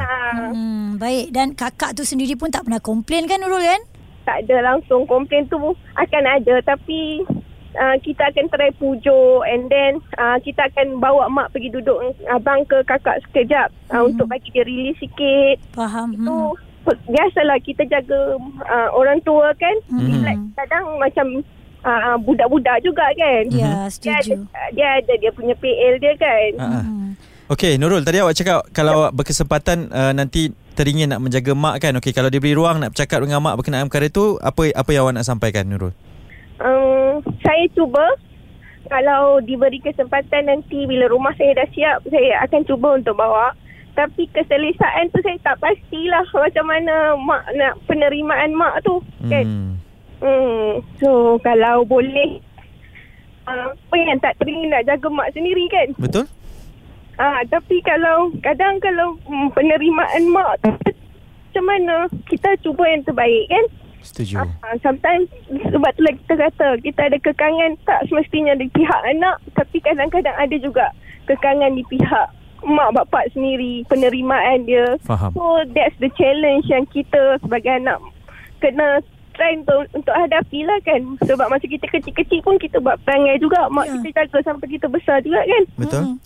Hmm, 0.49 0.97
baik 0.97 1.29
dan 1.29 1.53
kakak 1.53 1.93
tu 1.93 2.01
sendiri 2.01 2.33
pun 2.33 2.49
tak 2.49 2.61
pernah 2.63 2.77
komplain 2.79 3.25
kan 3.25 3.37
Nurul 3.37 3.61
kan? 3.63 3.81
tak 4.21 4.45
ada 4.45 4.61
langsung 4.63 5.09
komplain 5.09 5.41
tu 5.45 5.57
akan 5.95 6.23
ada 6.29 6.61
tapi 6.61 7.25
uh, 7.73 7.97
kita 7.99 8.25
akan 8.25 8.45
try 8.47 8.71
pujuk 8.73 9.41
and 9.43 9.67
then 9.67 9.91
uh, 10.15 10.38
kita 10.39 10.65
akan 10.65 10.97
bawa 10.97 11.27
mak 11.27 11.49
pergi 11.49 11.69
duduk 11.69 11.99
abang 12.27 12.63
ke 12.63 12.81
kakak 12.83 13.21
sekejap 13.23 13.69
uh, 13.89 13.99
Mhm. 13.99 14.07
untuk 14.09 14.25
bagi 14.27 14.49
dia 14.49 14.63
release 14.63 14.97
sikit. 14.97 15.57
Faham. 15.71 16.15
Tu 16.15 16.38
Hmm. 16.79 16.97
biasalah 17.05 17.59
kita 17.59 17.83
jaga 17.85 18.39
uh, 18.63 18.89
orang 18.91 19.19
tua 19.21 19.53
kan. 19.53 19.75
Like, 19.91 20.41
kadang 20.55 20.97
macam 20.97 21.25
uh, 21.81 22.17
budak-budak 22.17 22.81
juga 22.81 23.05
kan. 23.13 23.43
Ya, 23.47 23.85
Dia 23.91 24.15
ada, 24.15 24.25
setuju. 24.25 24.35
dia 24.73 24.88
ada 24.97 25.13
dia 25.15 25.29
punya 25.29 25.53
PL 25.53 25.95
dia 25.97 26.13
kan. 26.15 26.49
Hmm. 26.57 27.09
Okey, 27.47 27.77
Nurul, 27.77 28.01
tadi 28.01 28.21
awak 28.21 28.33
cakap 28.33 28.61
kalau 28.69 29.03
awak 29.03 29.13
berkesempatan 29.15 29.89
uh, 29.89 30.13
nanti 30.13 30.49
teringin 30.73 31.09
nak 31.09 31.17
menjaga 31.19 31.51
mak 31.51 31.77
kan. 31.79 31.97
Okey, 31.97 32.09
kalau 32.09 32.29
diberi 32.29 32.53
ruang 32.53 32.77
nak 32.77 32.93
bercakap 32.93 33.21
dengan 33.21 33.41
mak 33.41 33.57
berkenaan 33.57 33.85
perkara 33.85 34.07
tu, 34.07 34.38
apa 34.39 34.69
apa 34.69 34.89
yang 34.89 35.01
awak 35.03 35.13
nak 35.17 35.25
sampaikan 35.25 35.65
Nurul? 35.65 35.93
Um, 36.59 37.23
saya 37.39 37.65
cuba 37.71 38.03
kalau 38.89 39.39
diberi 39.39 39.79
kesempatan 39.79 40.49
nanti 40.49 40.83
bila 40.89 41.07
rumah 41.07 41.31
saya 41.39 41.55
dah 41.55 41.67
siap, 41.71 41.97
saya 42.09 42.43
akan 42.47 42.61
cuba 42.67 42.99
untuk 42.99 43.15
bawa. 43.15 43.53
Tapi 43.95 44.31
keselesaan 44.31 45.11
tu 45.11 45.19
saya 45.19 45.35
tak 45.43 45.59
pastilah 45.59 46.23
macam 46.31 46.65
mana 46.67 47.19
mak 47.19 47.43
nak 47.55 47.73
penerimaan 47.83 48.55
mak 48.55 48.79
tu. 48.87 49.03
Kan? 49.27 49.45
Hmm. 49.45 49.71
Hmm. 50.23 50.71
So 50.99 51.39
kalau 51.43 51.83
boleh 51.83 52.39
uh, 53.47 53.75
apa 53.75 53.95
yang 53.95 54.19
tak 54.23 54.39
teringin 54.39 54.71
nak 54.71 54.87
jaga 54.87 55.07
mak 55.11 55.31
sendiri 55.35 55.67
kan? 55.67 55.87
Betul? 55.99 56.25
Ah, 57.19 57.43
tapi 57.51 57.83
kalau 57.83 58.31
kadang 58.39 58.79
kalau 58.79 59.19
mm, 59.27 59.51
penerimaan 59.51 60.23
mak 60.31 60.55
tu 60.63 60.71
macam 61.49 61.65
mana 61.65 61.95
kita 62.31 62.55
cuba 62.63 62.87
yang 62.87 63.03
terbaik 63.03 63.51
kan? 63.51 63.65
Setuju. 64.03 64.39
Ah, 64.39 64.75
sometimes 64.79 65.27
sebab 65.48 65.91
tu 65.96 66.01
lah 66.03 66.13
kita 66.15 66.34
kata 66.39 66.68
kita 66.82 67.01
ada 67.12 67.18
kekangan 67.20 67.75
tak 67.84 68.00
semestinya 68.08 68.56
di 68.56 68.72
pihak 68.72 69.01
anak 69.12 69.38
tapi 69.53 69.77
kadang-kadang 69.84 70.36
ada 70.36 70.56
juga 70.58 70.86
kekangan 71.27 71.75
di 71.75 71.84
pihak 71.88 72.27
mak 72.60 72.91
bapak 72.91 73.32
sendiri 73.32 73.88
penerimaan 73.88 74.68
dia. 74.68 75.00
Faham. 75.03 75.32
So 75.36 75.63
that's 75.72 75.96
the 76.03 76.12
challenge 76.15 76.68
yang 76.68 76.84
kita 76.91 77.39
sebagai 77.39 77.72
anak 77.72 78.00
kena 78.60 79.00
try 79.39 79.56
untuk, 79.56 79.88
untuk 79.96 80.12
hadapi 80.12 80.68
lah 80.68 80.79
kan. 80.84 81.01
Sebab 81.24 81.48
masa 81.48 81.63
kita 81.63 81.88
kecil-kecil 81.88 82.44
pun 82.44 82.60
kita 82.60 82.84
buat 82.84 83.00
perangai 83.08 83.39
juga. 83.39 83.72
Mak 83.72 83.88
Ya. 83.88 83.96
kita 84.03 84.27
jaga 84.27 84.39
sampai 84.51 84.68
kita 84.68 84.91
besar 84.91 85.24
juga 85.24 85.39
kan. 85.48 85.63
Betul? 85.79 86.03
Mm-mm. 86.03 86.18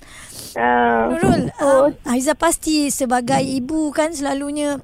Uh, 0.54 1.06
Nurul, 1.18 1.44
um, 1.66 1.90
Haiza 2.06 2.38
pasti 2.38 2.94
sebagai 2.94 3.42
ibu 3.42 3.90
kan 3.90 4.14
selalunya 4.14 4.82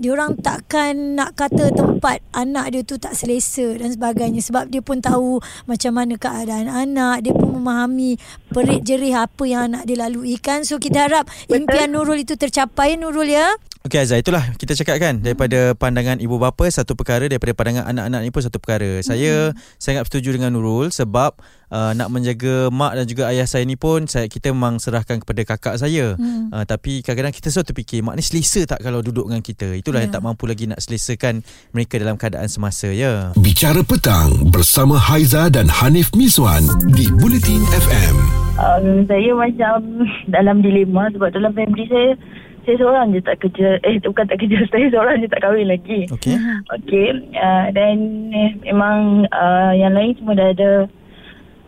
diorang 0.00 0.38
takkan 0.40 1.18
nak 1.18 1.36
kata 1.36 1.72
tempat 1.72 2.24
anak 2.32 2.72
dia 2.72 2.82
tu 2.84 2.96
tak 2.96 3.12
selesa 3.16 3.76
dan 3.76 3.92
sebagainya. 3.92 4.40
Sebab 4.40 4.68
dia 4.72 4.80
pun 4.80 5.00
tahu 5.00 5.40
macam 5.68 5.92
mana 5.96 6.14
keadaan 6.16 6.68
anak 6.68 7.24
dia 7.24 7.32
pun 7.32 7.60
memahami 7.60 8.16
perit 8.52 8.84
jerih 8.84 9.16
apa 9.16 9.44
yang 9.44 9.72
anak 9.72 9.88
dia 9.88 9.96
lalui 10.00 10.36
kan. 10.40 10.64
So 10.64 10.80
kita 10.80 11.08
harap 11.08 11.28
Betul. 11.28 11.64
impian 11.64 11.88
Nurul 11.92 12.22
itu 12.24 12.38
tercapai. 12.38 12.96
Nurul 12.96 13.28
ya 13.28 13.48
Okey 13.82 13.98
Azhar, 13.98 14.22
itulah 14.22 14.54
kita 14.54 14.78
cakap 14.78 15.02
kan 15.02 15.18
daripada 15.18 15.74
pandangan 15.74 16.22
ibu 16.22 16.38
bapa 16.38 16.70
satu 16.70 16.94
perkara 16.94 17.26
daripada 17.26 17.50
pandangan 17.50 17.90
anak-anak 17.90 18.20
ni 18.22 18.30
pun 18.30 18.38
satu 18.38 18.62
perkara. 18.62 19.02
Saya 19.02 19.50
sangat 19.74 20.06
bersetuju 20.06 20.38
dengan 20.38 20.54
Nurul 20.54 20.94
sebab 20.94 21.34
uh, 21.66 21.90
nak 21.90 22.06
menjaga 22.08 22.70
mak 22.70 22.94
dan 22.94 23.10
juga 23.10 23.26
ayah 23.26 23.42
saya 23.42 23.66
ni 23.66 23.74
pun 23.74 24.06
saya 24.06 24.30
kita 24.30 24.54
memang 24.54 24.78
serahkan 24.78 25.18
kepada 25.18 25.42
kakak 25.42 25.82
saya. 25.82 26.14
Hmm. 26.14 26.54
Uh, 26.54 26.62
tapi 26.62 27.02
kadang-kadang 27.02 27.34
kita 27.34 27.50
selalu 27.50 27.74
terfikir 27.74 28.06
mak 28.06 28.14
ni 28.14 28.22
selesa 28.22 28.62
tak 28.64 28.86
kalau 28.86 29.02
duduk 29.02 29.26
dengan 29.26 29.42
kita. 29.42 29.74
Itulah 29.74 29.98
Ya. 29.98 30.06
yang 30.06 30.14
tak 30.14 30.22
mampu 30.22 30.46
lagi 30.46 30.70
nak 30.70 30.78
selesakan 30.78 31.42
mereka 31.70 31.98
dalam 31.98 32.14
keadaan 32.14 32.46
semasa 32.46 32.86
ya. 32.86 33.34
Bicara 33.34 33.82
petang 33.82 34.46
bersama 34.46 34.94
Haiza 34.94 35.50
dan 35.50 35.66
Hanif 35.66 36.14
Miswan 36.14 36.62
di 36.94 37.10
Bulletin 37.12 37.66
FM. 37.66 38.14
um, 38.54 38.86
saya 39.10 39.34
macam 39.34 40.06
dalam 40.38 40.62
dilema 40.62 41.10
sebab 41.10 41.34
dalam 41.34 41.50
family 41.50 41.82
saya 41.90 42.14
saya 42.62 42.76
seorang 42.78 43.10
je 43.10 43.20
tak 43.22 43.38
kerja 43.42 43.78
eh 43.82 43.98
bukan 44.02 44.24
tak 44.26 44.38
kerja 44.38 44.56
saya 44.72 44.86
seorang 44.90 45.16
je 45.18 45.28
tak 45.28 45.42
kahwin 45.42 45.68
lagi 45.68 46.06
Okey. 46.10 46.36
okey 46.78 47.06
uh, 47.34 47.66
dan 47.74 47.94
eh, 48.30 48.50
memang 48.70 49.26
uh, 49.30 49.72
yang 49.74 49.92
lain 49.94 50.14
semua 50.18 50.34
dah 50.38 50.48
ada 50.54 50.72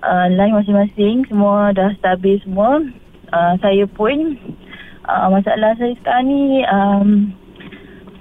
uh, 0.07 0.27
line 0.31 0.55
masing-masing 0.55 1.27
semua 1.27 1.75
dah 1.75 1.91
stabil 1.99 2.39
semua 2.43 2.83
uh, 3.35 3.53
saya 3.59 3.85
pun 3.91 4.39
uh, 5.11 5.29
masalah 5.31 5.75
saya 5.77 5.93
sekarang 5.99 6.27
ni 6.31 6.63
um, 6.69 7.09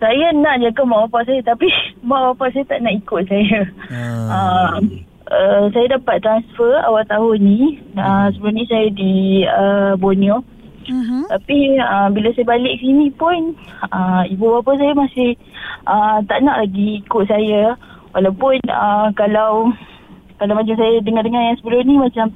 saya 0.02 0.36
nak 0.36 0.60
jaga 0.60 0.84
mak 0.84 1.08
bapak 1.08 1.32
saya 1.32 1.40
tapi 1.46 1.72
mak 2.08 2.34
bapak 2.34 2.52
saya 2.52 2.66
tak 2.68 2.80
nak 2.82 2.94
ikut 2.98 3.24
saya 3.30 3.60
Ah. 3.94 4.76
Uh, 4.82 5.04
uh, 5.30 5.64
saya 5.72 5.98
dapat 5.98 6.22
transfer 6.22 6.74
awal 6.86 7.06
tahun 7.08 7.38
ni. 7.42 7.60
Uh, 7.98 8.28
sebelum 8.34 8.54
ni 8.58 8.66
saya 8.68 8.88
di 8.94 9.14
uh, 9.48 9.94
Borneo. 9.98 10.44
Mhm. 10.88 11.30
Tapi 11.30 11.58
uh, 11.80 12.08
bila 12.12 12.30
saya 12.36 12.46
balik 12.48 12.76
sini 12.80 13.08
pun 13.14 13.56
uh, 13.92 14.24
ibu 14.28 14.60
bapa 14.60 14.76
saya 14.80 14.94
masih 14.96 15.36
uh, 15.88 16.20
tak 16.28 16.44
nak 16.44 16.64
lagi 16.64 17.04
ikut 17.04 17.24
saya. 17.28 17.76
Walaupun 18.14 18.62
uh, 18.70 19.10
kalau 19.18 19.74
kalau 20.38 20.54
macam 20.60 20.76
saya 20.76 21.00
dengar-dengar 21.02 21.40
yang 21.40 21.58
sebelum 21.62 21.82
ni 21.88 21.96
macam 21.98 22.28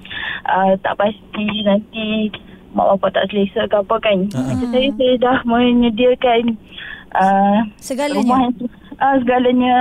uh, 0.47 0.73
tak 0.79 0.95
pasti 0.95 1.47
nanti 1.67 2.31
mak 2.71 2.95
bapak 2.95 3.19
tak 3.19 3.25
selesa 3.33 3.65
ke 3.67 3.75
apa 3.79 3.95
kan. 3.99 4.17
Ah. 4.37 4.53
Macam 4.53 4.67
saya 4.71 4.89
saya 4.95 5.13
dah 5.19 5.37
menyediakan 5.43 6.43
uh, 7.15 7.57
segalanya 7.81 8.17
rumah 8.21 8.39
yang 8.43 8.53
uh, 9.01 9.15
segalanya 9.23 9.75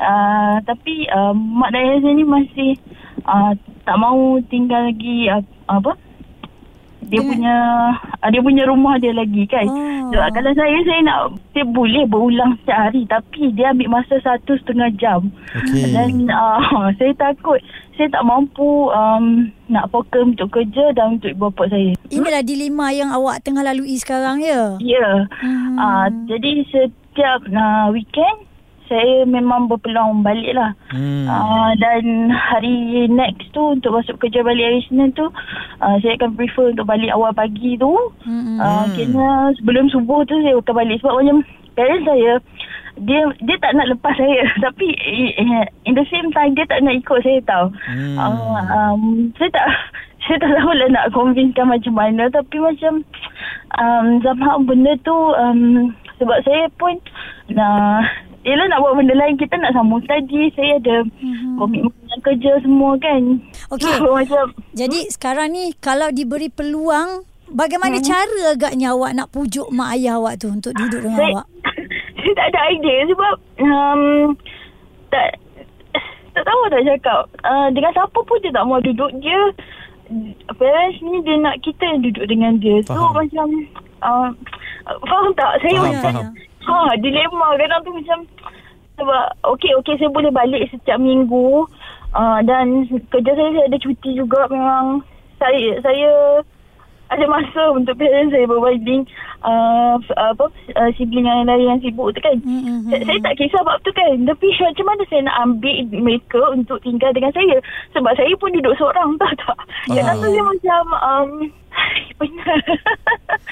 uh, 0.00 0.56
tapi 0.64 1.08
uh, 1.10 1.32
mak 1.34 1.70
dan 1.72 1.82
ayah 1.82 1.98
saya 2.02 2.14
ni 2.14 2.26
masih 2.26 2.70
uh, 3.26 3.52
tak 3.84 3.96
mau 4.00 4.38
tinggal 4.48 4.90
lagi 4.90 5.28
uh, 5.30 5.42
apa 5.70 5.96
dia 7.08 7.20
Dengan- 7.20 7.30
punya 7.30 7.56
uh, 8.22 8.30
dia 8.30 8.40
punya 8.40 8.64
rumah 8.68 8.94
dia 8.98 9.12
lagi 9.12 9.44
kan 9.46 9.64
Oh. 9.64 10.12
so, 10.12 10.20
kalau 10.36 10.52
saya 10.52 10.78
saya 10.84 11.00
nak 11.00 11.20
saya 11.56 11.64
boleh 11.64 12.04
berulang 12.06 12.54
setiap 12.60 12.78
hari 12.88 13.02
tapi 13.08 13.50
dia 13.56 13.72
ambil 13.72 14.00
masa 14.00 14.20
satu 14.20 14.54
setengah 14.60 14.90
jam 15.00 15.20
Okey. 15.56 15.90
dan 15.96 16.28
uh, 16.28 16.88
saya 17.00 17.12
takut 17.16 17.58
saya 17.94 18.10
tak 18.10 18.26
mampu 18.26 18.90
um, 18.90 19.48
nak 19.70 19.88
fokus 19.88 20.26
untuk 20.26 20.50
kerja 20.50 20.92
dan 20.92 21.16
untuk 21.16 21.32
ibu 21.32 21.48
bapa 21.48 21.70
saya 21.72 21.96
inilah 22.10 22.42
dilema 22.44 22.92
yang 22.92 23.10
awak 23.14 23.40
tengah 23.40 23.64
lalui 23.64 23.96
sekarang 23.96 24.42
ya 24.42 24.76
ya 24.78 24.98
yeah. 24.98 25.16
Hmm. 25.40 25.76
Uh, 25.78 26.06
jadi 26.28 26.66
setiap 26.68 27.40
uh, 27.48 27.88
weekend 27.94 28.44
saya 28.94 29.26
memang 29.26 29.66
berpeluang 29.66 30.22
balik 30.22 30.54
lah. 30.54 30.70
Hmm. 30.94 31.26
Uh, 31.26 31.70
dan 31.82 32.30
hari 32.30 33.10
next 33.10 33.50
tu 33.50 33.74
untuk 33.74 33.98
masuk 33.98 34.22
kerja 34.22 34.46
balik 34.46 34.62
hari 34.62 34.80
Senin 34.86 35.10
tu 35.18 35.26
uh, 35.82 35.96
saya 35.98 36.14
akan 36.14 36.38
prefer 36.38 36.70
untuk 36.70 36.86
balik 36.86 37.10
awal 37.10 37.34
pagi 37.34 37.74
tu. 37.74 37.90
Hmm. 38.22 38.62
Uh, 38.62 38.86
kena 38.94 39.50
sebelum 39.58 39.90
subuh 39.90 40.22
tu 40.30 40.38
saya 40.46 40.54
akan 40.54 40.74
balik 40.78 41.02
sebab 41.02 41.18
macam 41.18 41.38
parents 41.74 42.06
saya 42.06 42.38
dia 42.94 43.26
dia 43.42 43.56
tak 43.58 43.74
nak 43.74 43.90
lepas 43.90 44.14
saya 44.14 44.46
tapi 44.70 44.94
eh, 44.94 45.66
in 45.90 45.98
the 45.98 46.06
same 46.06 46.30
time 46.30 46.54
dia 46.54 46.62
tak 46.70 46.78
nak 46.86 46.94
ikut 46.94 47.18
saya 47.26 47.42
tau. 47.42 47.66
Hmm. 47.90 48.14
Uh, 48.14 48.62
um, 48.70 49.02
saya 49.34 49.50
tak 49.50 49.66
saya 50.24 50.36
tak 50.38 50.50
tahu 50.54 50.72
lah 50.72 50.88
nak 50.94 51.10
convincekan 51.10 51.66
macam 51.66 51.94
mana 51.98 52.30
tapi 52.30 52.56
macam 52.62 53.02
um, 53.82 54.06
somehow 54.22 54.56
benda 54.62 54.94
tu 55.02 55.18
um, 55.34 55.90
sebab 56.22 56.38
saya 56.46 56.70
pun 56.78 56.94
nak 57.50 58.06
Yelah 58.44 58.66
nak 58.66 58.78
buat 58.78 58.94
benda 58.94 59.14
lain 59.14 59.34
Kita 59.34 59.56
nak 59.56 59.72
sambung 59.72 60.00
study 60.00 60.52
Saya 60.52 60.76
ada 60.76 60.96
Mhm. 61.16 61.56
komitmen 61.56 61.92
dengan 61.98 62.20
kerja 62.22 62.52
semua 62.60 62.92
kan 62.96 63.22
Okey. 63.70 63.94
So, 63.94 64.12
macam 64.18 64.44
Jadi 64.72 64.98
sekarang 65.10 65.48
ni 65.50 65.72
kalau 65.74 66.08
diberi 66.10 66.48
peluang 66.48 67.24
bagaimana 67.46 67.96
Hmm. 67.96 68.06
cara 68.06 68.42
agaknya 68.50 68.92
awak 68.92 69.12
nak 69.12 69.28
pujuk 69.30 69.68
mak 69.68 69.94
ayah 69.94 70.16
awak 70.16 70.36
tu 70.36 70.48
untuk 70.48 70.72
duduk 70.72 71.00
dengan 71.02 71.18
saya, 71.18 71.32
awak? 71.34 71.46
saya 72.18 72.32
tak 72.34 72.46
ada 72.46 72.60
idea 72.70 72.96
Sebab 73.06 73.34
um, 73.58 74.02
Tak 75.08 75.26
Tak 76.30 76.42
tahu 76.42 76.60
nak 76.66 76.84
cakap 76.84 77.20
uh, 77.42 77.68
Dengan 77.70 77.92
siapa 77.92 78.18
pun 78.18 78.36
dia 78.38 78.50
tak 78.50 78.64
mau 78.64 78.78
duduk 78.78 79.10
Dia 79.18 79.40
Parents 80.54 81.00
ni 81.00 81.16
dia 81.22 81.36
nak 81.38 81.56
kita 81.60 81.80
yang 81.82 82.00
duduk 82.02 82.26
dengan 82.26 82.52
dia 82.58 82.76
So 82.82 82.92
Faham. 82.92 83.16
macam 83.16 83.46
uh, 84.00 84.28
Faham 85.02 85.32
tak? 85.32 85.52
Saya 85.58 85.72
Faham, 85.74 85.86
macam 85.86 86.02
faham. 86.04 86.26
Ha, 86.64 86.96
dilema 86.96 87.56
kadang 87.56 87.80
tu 87.82 87.92
macam 87.92 88.18
sebab 88.94 89.24
okey 89.52 89.74
okey 89.82 89.94
saya 89.96 90.08
boleh 90.08 90.30
balik 90.30 90.70
setiap 90.70 90.96
minggu. 90.96 91.66
Uh, 92.14 92.38
dan 92.42 92.86
kerja 93.10 93.30
saya 93.32 93.50
saya 93.50 93.66
ada 93.66 93.78
cuti 93.78 94.10
juga 94.14 94.46
memang. 94.46 95.02
Saya 95.36 95.82
saya 95.82 96.10
ada 97.12 97.26
masa 97.28 97.62
untuk 97.70 98.00
parents 98.00 98.32
saya 98.32 98.48
berbanding 98.48 99.04
uh, 99.44 100.00
f- 100.00 100.16
apa 100.16 100.48
uh, 100.48 100.90
sibling 100.94 101.26
yang 101.26 101.44
lain 101.44 101.68
yang 101.68 101.80
sibuk 101.82 102.10
tu 102.10 102.20
kan. 102.22 102.38
Hmm, 102.40 102.88
Saya, 102.88 103.02
saya 103.04 103.18
tak 103.20 103.34
kisah 103.36 103.60
bab 103.60 103.76
tu 103.82 103.92
kan. 103.92 104.14
Tapi 104.24 104.46
macam 104.62 104.86
mana 104.88 105.02
saya 105.06 105.20
nak 105.22 105.36
ambil 105.42 105.76
mereka 105.92 106.40
Untuk 106.50 106.80
tinggal 106.80 107.12
dengan 107.12 107.30
saya? 107.30 107.60
Sebab 107.92 108.14
saya 108.14 108.32
pun 108.40 108.50
duduk 108.50 108.72
seorang 108.78 109.14
Tahu 109.20 109.34
tak? 109.36 109.58
Ya, 109.92 110.00
Kadang 110.00 110.16
tu 110.16 110.26
ya. 110.26 110.32
saya 110.32 110.42
macam 110.48 110.82
um, 110.96 111.30
Benar 112.22 112.58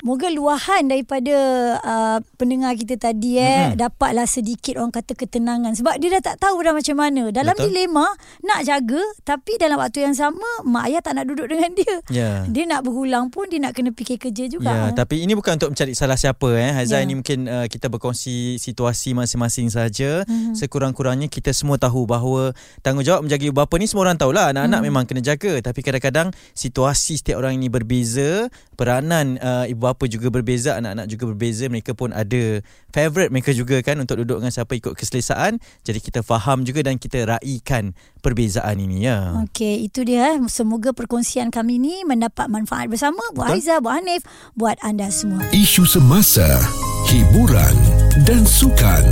Moga 0.02 0.26
luahan 0.35 0.90
daripada 0.90 1.37
uh, 1.78 2.18
pendengar 2.35 2.75
kita 2.75 2.99
tadi 2.99 3.38
eh 3.38 3.71
Mm-mm. 3.71 3.78
dapatlah 3.78 4.26
sedikit 4.26 4.75
orang 4.75 4.90
kata 4.90 5.14
ketenangan 5.14 5.78
sebab 5.78 5.94
dia 6.02 6.18
dah 6.18 6.35
tak 6.35 6.42
tahu 6.42 6.59
dah 6.59 6.75
macam 6.75 6.99
mana. 6.99 7.30
Dalam 7.30 7.54
Betul. 7.54 7.71
dilema 7.71 8.11
nak 8.42 8.66
jaga 8.66 8.99
tapi 9.23 9.54
dalam 9.62 9.78
waktu 9.78 10.02
yang 10.02 10.18
sama 10.18 10.42
mak 10.66 10.90
ayah 10.90 11.06
tak 11.06 11.14
nak 11.14 11.30
duduk 11.30 11.47
dengan 11.47 11.71
dia. 11.71 11.94
Ya. 12.11 12.42
Dia 12.50 12.66
nak 12.66 12.82
berulang 12.82 13.30
pun 13.30 13.47
dia 13.47 13.62
nak 13.62 13.78
kena 13.78 13.94
fikir 13.94 14.18
kerja 14.18 14.50
juga. 14.50 14.75
Ya, 14.75 14.90
tapi 14.90 15.23
ini 15.23 15.38
bukan 15.38 15.54
untuk 15.54 15.71
mencari 15.71 15.94
salah 15.94 16.18
siapa 16.18 16.50
eh. 16.50 16.75
Haizal 16.75 16.99
Ya. 16.99 17.06
ini 17.06 17.14
mungkin 17.14 17.47
uh, 17.47 17.71
kita 17.71 17.87
berkongsi 17.87 18.59
situasi 18.59 19.14
masing-masing 19.14 19.71
saja. 19.71 20.26
Mhm. 20.26 20.59
Sekurang-kurangnya 20.59 21.30
kita 21.30 21.54
semua 21.54 21.78
tahu 21.78 22.11
bahawa 22.11 22.50
tanggungjawab 22.82 23.23
menjaga 23.23 23.44
ibu 23.47 23.54
bapa 23.54 23.78
ni 23.78 23.87
semua 23.87 24.11
orang 24.11 24.18
tahulah. 24.18 24.50
Anak-anak 24.50 24.82
Mhm. 24.82 24.87
memang 24.90 25.04
kena 25.06 25.23
jaga 25.23 25.62
tapi 25.62 25.78
kadang-kadang 25.80 26.35
situasi 26.59 27.23
setiap 27.23 27.38
orang 27.38 27.54
ini 27.54 27.71
berbeza, 27.71 28.50
peranan 28.82 29.38
uh, 29.38 29.62
ibu 29.70 29.86
bapa 29.86 30.10
juga 30.10 30.26
berbeza, 30.26 30.74
anak-anak 30.74 31.06
juga 31.06 31.30
berbeza. 31.30 31.70
Mereka 31.70 31.94
pun 31.94 32.10
ada 32.10 32.58
favourite 32.90 33.30
mereka 33.30 33.54
juga 33.54 33.78
kan 33.78 33.94
untuk 34.02 34.18
duduk 34.26 34.42
dengan 34.42 34.50
siapa 34.50 34.74
ikut 34.74 34.98
keselesaan. 34.98 35.62
Jadi 35.86 36.02
kita 36.02 36.26
faham 36.26 36.66
juga 36.66 36.82
dan 36.82 36.98
kita 36.98 37.38
raikan 37.38 37.94
perbezaan 38.18 38.82
ini 38.82 39.06
ya. 39.06 39.38
Okey, 39.46 39.86
itu 39.86 40.02
dia. 40.02 40.34
Semoga 40.50 40.90
perkongsian 40.90 41.54
kami 41.54 41.78
ni 41.78 42.02
mendapat 42.02 42.50
manfaat 42.50 42.90
bersama 42.90 43.22
buat 43.38 43.54
Haiza, 43.54 43.78
buat 43.78 44.02
Hanif, 44.02 44.26
buat 44.58 44.74
anda 44.82 45.06
semua. 45.14 45.46
Isu 45.54 45.86
semasa, 45.86 46.58
hiburan 47.06 47.78
dan 48.26 48.42
sukan 48.42 49.06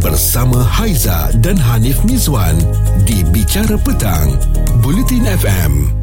bersama 0.00 0.64
Haiza 0.64 1.28
dan 1.44 1.60
Hanif 1.60 2.00
Mizwan 2.08 2.56
di 3.04 3.20
Bicara 3.28 3.76
Petang, 3.76 4.32
Bulletin 4.80 5.28
FM. 5.28 5.99